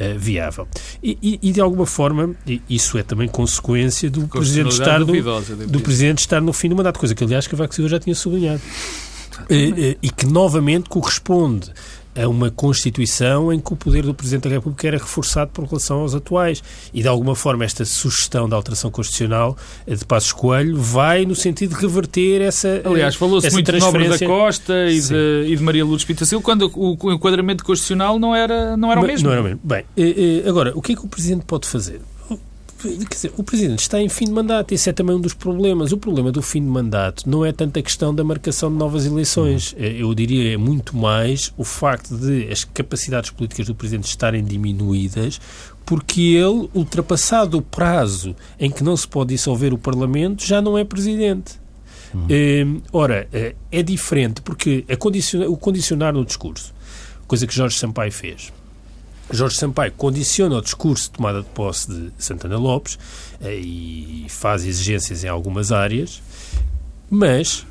[0.00, 0.66] uh, viável.
[1.02, 2.34] E, e, e, de alguma forma,
[2.68, 6.98] isso é também consequência do presidente estar no, do presidente estar no fim do mandato,
[6.98, 8.61] coisa que aliás que Cavaco Silva já tinha sublinhado.
[9.42, 11.70] Uh, uh, e que novamente corresponde
[12.22, 16.00] a uma Constituição em que o poder do Presidente da República era reforçado por relação
[16.00, 16.62] aos atuais.
[16.92, 21.74] E, de alguma forma, esta sugestão da alteração constitucional de Passos Coelho vai no sentido
[21.74, 25.85] de reverter essa Aliás, falou-se muito de Nobre da Costa e de, e de, Maria
[25.85, 29.26] Lourdes Pitacil, quando o enquadramento constitucional não era, não era o mesmo.
[29.26, 29.61] Não era o mesmo.
[29.62, 32.00] Bem, eh, eh, agora, o que é que o Presidente pode fazer?
[32.80, 35.90] Quer dizer, o Presidente está em fim de mandato, esse é também um dos problemas.
[35.90, 39.04] O problema do fim de mandato não é tanto a questão da marcação de novas
[39.04, 39.72] eleições.
[39.72, 39.84] Uhum.
[39.84, 45.40] Eu diria é muito mais o facto de as capacidades políticas do Presidente estarem diminuídas
[45.84, 50.78] porque ele, ultrapassado o prazo em que não se pode dissolver o Parlamento, já não
[50.78, 51.58] é Presidente.
[52.14, 52.26] Uhum.
[52.28, 56.74] É, ora, eh, é diferente porque condicionar, o condicionar no discurso,
[57.26, 58.52] coisa que Jorge Sampaio fez,
[59.30, 62.98] Jorge Sampaio condiciona o discurso de tomada de posse de Santana Lopes
[63.40, 66.22] eh, e faz exigências em algumas áreas,
[67.10, 67.66] mas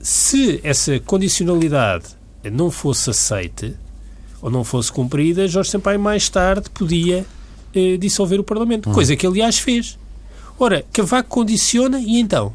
[0.00, 2.06] se essa condicionalidade
[2.50, 3.74] não fosse aceite
[4.40, 7.26] ou não fosse cumprida, Jorge Sampaio mais tarde podia
[7.74, 8.92] eh, dissolver o Parlamento, hum.
[8.92, 9.98] coisa que aliás fez.
[10.58, 12.52] Ora, Cavaco condiciona e então?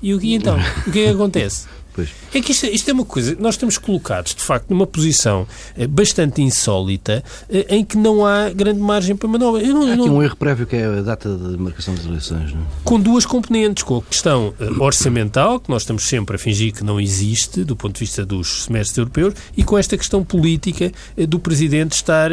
[0.00, 0.56] E o que então?
[0.86, 1.66] O que é que acontece?
[1.98, 2.10] Pois.
[2.32, 5.84] É que isto, isto, é uma coisa, nós estamos colocados, de facto, numa posição eh,
[5.84, 9.60] bastante insólita eh, em que não há grande margem para manobra.
[9.60, 10.18] Eu não, há aqui não...
[10.18, 12.54] um erro prévio que é a data de marcação das eleições.
[12.54, 12.60] Não?
[12.60, 12.64] É?
[12.84, 16.84] Com duas componentes, com a questão eh, orçamental, que nós estamos sempre a fingir que
[16.84, 20.92] não existe do ponto de vista dos semestres europeus, e com esta questão política
[21.28, 22.30] do Presidente estar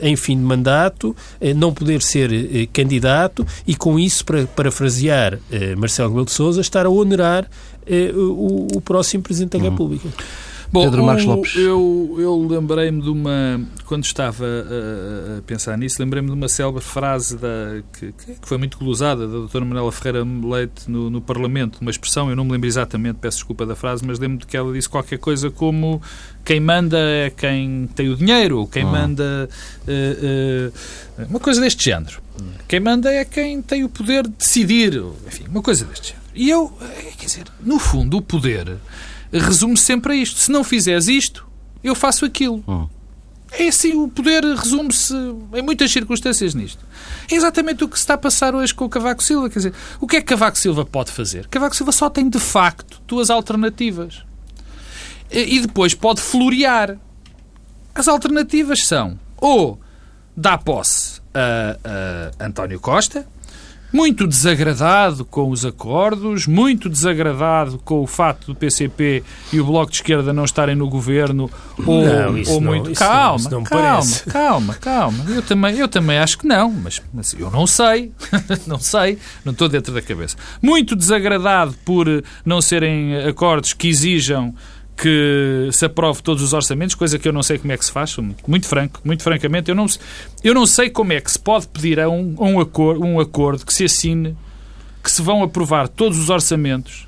[0.00, 1.16] em fim de mandato,
[1.56, 5.38] não poder ser candidato e com isso, para parafrasear
[5.76, 7.48] Marcelo Rebelo de Sousa, estar a onerar
[8.14, 9.70] o, o próximo Presidente da uhum.
[9.70, 10.08] República.
[10.72, 11.54] Bom, Pedro Marcos o- Lopes.
[11.56, 13.60] eu, eu lembrei-me de uma.
[13.86, 18.58] Quando estava a, a pensar nisso, lembrei-me de uma célebre frase da, que, que foi
[18.58, 22.50] muito glosada da doutora Manuela Ferreira Leite no, no Parlamento, uma expressão, eu não me
[22.52, 26.02] lembro exatamente, peço desculpa da frase, mas lembro-me de que ela disse qualquer coisa como
[26.44, 28.86] quem manda é quem tem o dinheiro, ou quem Ah.
[28.86, 29.48] manda.
[29.86, 30.70] eh,
[31.18, 32.20] eh, uma coisa deste género.
[32.66, 36.23] Quem manda é quem tem o poder de decidir, enfim, uma coisa deste género.
[36.34, 38.76] E eu, eh, quer dizer, no fundo, o poder
[39.32, 40.38] resume sempre a isto.
[40.38, 41.46] Se não fizeres isto,
[41.82, 42.62] eu faço aquilo.
[42.66, 42.88] Hum.
[43.52, 45.14] É assim, o poder resume-se
[45.52, 46.84] em muitas circunstâncias nisto.
[47.30, 49.48] É exatamente o que se está a passar hoje com o Cavaco Silva.
[49.48, 51.46] Quer dizer, o que é que Cavaco Silva pode fazer?
[51.46, 54.24] Cavaco Silva só tem, de facto, duas alternativas.
[55.30, 56.98] E e depois pode florear.
[57.94, 59.78] As alternativas são ou
[60.36, 63.24] dá posse a, a António Costa,
[63.94, 69.92] muito desagradado com os acordos, muito desagradado com o facto do PCP e o Bloco
[69.92, 71.48] de Esquerda não estarem no governo,
[71.86, 72.88] ou, Não, isso ou não, muito.
[72.88, 74.02] não- calma, não calma,
[74.32, 75.24] calma, calma.
[75.28, 78.10] Eu também, eu também acho que não, mas, mas eu não sei,
[78.66, 80.36] não sei, não estou dentro da cabeça.
[80.60, 84.52] Muito desagradado por eh, não serem acordos que exijam
[84.96, 87.92] que se aprove todos os orçamentos, coisa que eu não sei como é que se
[87.92, 89.86] faz, muito franco, muito francamente, eu não,
[90.42, 93.20] eu não sei como é que se pode pedir a um, a um, acordo, um
[93.20, 94.36] acordo que se assine
[95.02, 97.06] que se vão aprovar todos os orçamentos,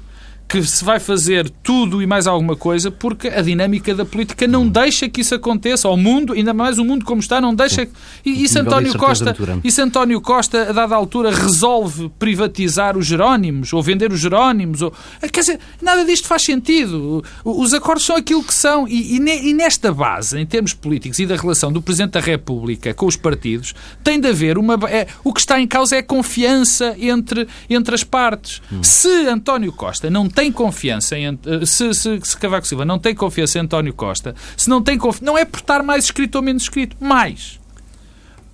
[0.48, 4.68] que se vai fazer tudo e mais alguma coisa, porque a dinâmica da política não
[4.68, 5.88] deixa que isso aconteça.
[5.88, 7.88] O mundo, ainda mais o mundo como está, não deixa.
[8.24, 12.96] E, e se de António Costa, e se António Costa, a dada altura, resolve privatizar
[12.96, 14.92] os Jerónimos, ou vender os Jerónimos, ou...
[15.32, 17.24] quer dizer, nada disto faz sentido.
[17.44, 18.86] Os acordos são aquilo que são.
[18.86, 22.94] E, e ne- nesta base, em termos políticos e da relação do Presidente da República
[22.94, 24.74] com os partidos, tem de haver uma.
[24.88, 28.62] é- o que está em causa é a confiança entre, entre as partes.
[28.82, 31.26] Se António Costa não tem confiança em.
[31.26, 34.96] Ant- Se, se, se Cavaco Silva não tem confiança em António Costa, se não tem
[34.98, 37.58] confi- não é por estar mais escrito ou menos escrito, mais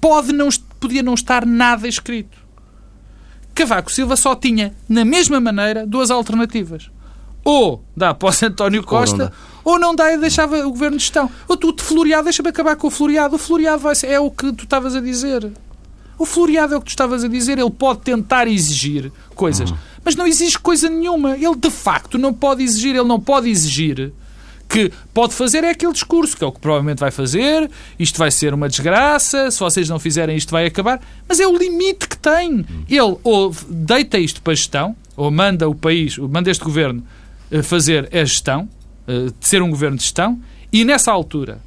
[0.00, 0.48] pode não,
[0.80, 2.38] podia não estar nada escrito.
[3.54, 6.90] Cavaco Silva só tinha, na mesma maneira, duas alternativas.
[7.44, 9.32] Ou dá posse António Costa, dá.
[9.64, 11.28] ou não dá e deixava o governo de gestão.
[11.48, 13.34] Ou tu, de floreado, deixa-me acabar com o floreado.
[13.34, 15.50] O floreado vai ser, é o que tu estavas a dizer.
[16.18, 17.58] O floreado é o que tu estavas a dizer.
[17.58, 21.36] Ele pode tentar exigir coisas, mas não exige coisa nenhuma.
[21.36, 22.94] Ele, de facto, não pode exigir.
[22.96, 24.12] Ele não pode exigir
[24.72, 28.30] que pode fazer é aquele discurso, que é o que provavelmente vai fazer, isto vai
[28.30, 32.16] ser uma desgraça, se vocês não fizerem isto vai acabar, mas é o limite que
[32.16, 32.64] tem.
[32.88, 37.04] Ele ou deita isto para a gestão, ou manda o país, ou manda este governo
[37.50, 38.66] eh, fazer a gestão,
[39.06, 40.40] eh, de ser um governo de gestão,
[40.72, 41.60] e nessa altura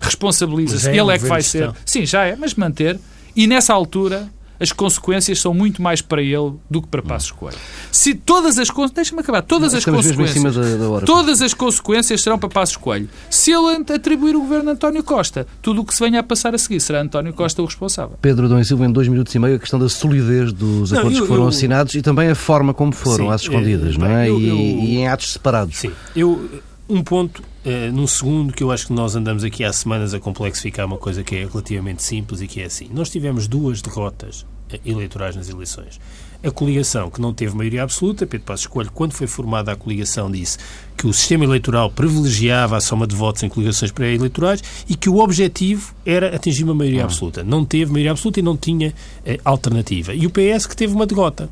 [0.00, 1.70] responsabiliza-se, é ele um é que vai ser.
[1.84, 2.98] Sim, já é, mas manter,
[3.34, 7.56] e nessa altura as consequências são muito mais para ele do que para Passos Coelho.
[7.92, 11.06] Se todas as consequências, deixa-me acabar, todas as mesmo em consequências cima da, da hora.
[11.06, 13.08] Todas as consequências serão para Passos Coelho.
[13.30, 16.54] Se ele atribuir o governo a António Costa, tudo o que se venha a passar
[16.54, 18.16] a seguir será António Costa o responsável.
[18.20, 21.18] Pedro Dom Silva, em dois minutos e meio, a questão da solidez dos Não, acordos
[21.18, 23.98] eu- que foram eu- assinados e também a forma como foram, Sim, às escondidas, eh,
[23.98, 24.28] não é?
[24.28, 25.76] eu- E, eu- e em atos separados.
[25.78, 25.90] Sim.
[26.14, 26.48] Eu,
[26.88, 30.20] um ponto, eh, num segundo, que eu acho que nós andamos aqui há semanas a
[30.20, 32.88] complexificar uma coisa que é relativamente simples e que é assim.
[32.92, 36.00] Nós tivemos duas derrotas eh, eleitorais nas eleições.
[36.42, 40.30] A coligação, que não teve maioria absoluta, Pedro Passos Coelho, quando foi formada a coligação,
[40.30, 40.58] disse
[40.96, 45.18] que o sistema eleitoral privilegiava a soma de votos em coligações pré-eleitorais e que o
[45.18, 47.42] objetivo era atingir uma maioria absoluta.
[47.42, 48.94] Não teve maioria absoluta e não tinha
[49.24, 50.14] eh, alternativa.
[50.14, 51.50] E o PS que teve uma derrota.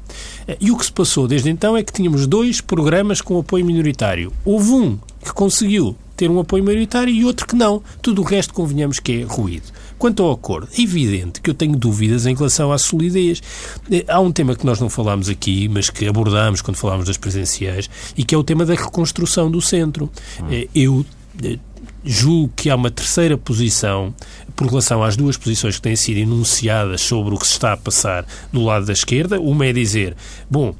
[0.49, 3.65] Eh, e o que se passou desde então é que tínhamos dois programas com apoio
[3.65, 4.33] minoritário.
[4.45, 7.83] Houve um que conseguiu ter um apoio maioritário e outro que não.
[8.01, 9.73] Tudo o resto, convenhamos que é ruído.
[10.05, 13.43] Quanto ao acordo, é evidente que eu tenho dúvidas em relação à solidez.
[13.91, 17.17] Eh, Há um tema que nós não falámos aqui, mas que abordámos quando falámos das
[17.17, 20.11] presenciais, e que é o tema da reconstrução do centro.
[20.51, 21.07] Eh, Eu
[21.43, 21.59] eh,
[22.05, 24.15] julgo que há uma terceira posição
[24.55, 27.77] por relação às duas posições que têm sido enunciadas sobre o que se está a
[27.79, 29.41] passar no lado da esquerda.
[29.41, 30.15] Uma é dizer,
[30.51, 30.75] bom,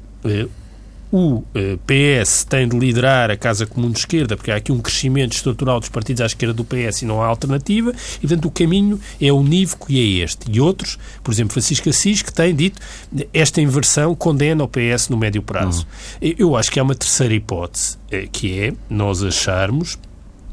[1.11, 4.79] o eh, PS tem de liderar a Casa Comum de Esquerda, porque há aqui um
[4.79, 8.51] crescimento estrutural dos partidos à esquerda do PS e não há alternativa, e portanto o
[8.51, 10.51] caminho é unívoco e é este.
[10.51, 12.81] E outros, por exemplo, Francisco Assis, que tem dito
[13.33, 15.87] esta inversão condena o PS no médio prazo.
[16.21, 19.97] Eu acho que há uma terceira hipótese, eh, que é nós acharmos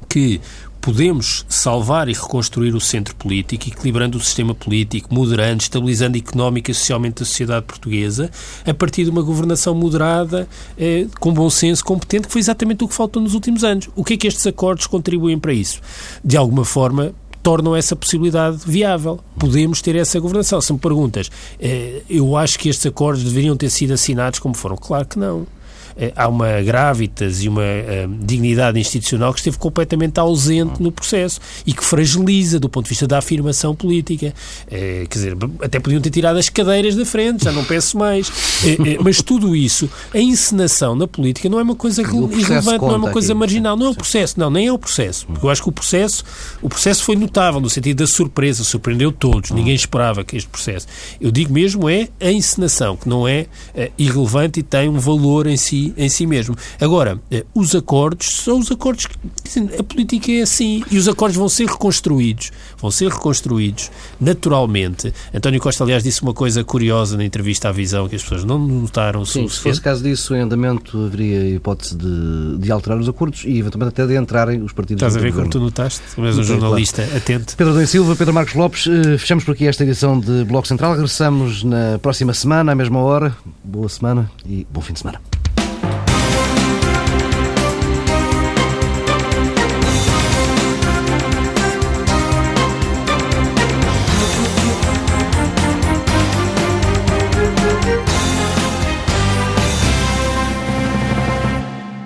[0.08, 0.40] que
[0.82, 6.74] podemos salvar e reconstruir o centro político, equilibrando o sistema político, moderando, estabilizando económica e
[6.74, 8.30] socialmente a sociedade portuguesa,
[8.66, 12.88] a partir de uma governação moderada, eh, com bom senso, competente, que foi exatamente o
[12.88, 13.88] que faltou nos últimos anos.
[13.94, 15.80] O que é que estes acordos contribuem para isso?
[16.24, 17.14] De alguma forma,
[17.44, 19.20] tornam essa possibilidade viável.
[19.38, 20.60] Podemos ter essa governação.
[20.60, 24.76] Se me perguntas, eh, eu acho que estes acordos deveriam ter sido assinados como foram.
[24.76, 25.46] Claro que não.
[25.96, 31.40] Eh, há uma gravitas e uma uh, dignidade institucional que esteve completamente ausente no processo
[31.66, 34.34] e que fragiliza do ponto de vista da afirmação política.
[34.66, 38.30] Uh, quer dizer, até podiam ter tirado as cadeiras da frente, já não peço mais.
[39.02, 43.10] Mas tudo isso, a encenação na política não é uma coisa irrelevante, não é uma
[43.10, 45.26] coisa marginal, não é o processo, não, nem é o processo.
[45.26, 46.24] Porque eu acho que o processo,
[46.60, 50.86] o processo foi notável no sentido da surpresa, surpreendeu todos, ninguém esperava que este processo.
[51.20, 53.46] Eu digo mesmo é a encenação, que não é
[53.98, 56.54] irrelevante e tem um valor em si, em si mesmo.
[56.80, 59.16] Agora, eh, os acordos são os acordos que
[59.78, 65.12] a política é assim e os acordos vão ser reconstruídos, vão ser reconstruídos naturalmente.
[65.34, 68.58] António Costa, aliás, disse uma coisa curiosa na entrevista à Visão que as pessoas não
[68.58, 69.24] notaram.
[69.24, 73.58] Sim, se fosse caso disso, em andamento haveria hipótese de, de alterar os acordos e
[73.58, 75.02] eventualmente até de entrarem os partidos.
[75.02, 76.02] Estás a ver como tu notaste?
[76.14, 77.18] Tu és um jornalista claro.
[77.18, 77.56] atento.
[77.56, 80.92] Pedro Dom Silva, Pedro Marcos Lopes, eh, fechamos por aqui esta edição de Bloco Central.
[80.92, 83.36] Regressamos na próxima semana, à mesma hora.
[83.64, 85.41] Boa semana e bom fim de semana.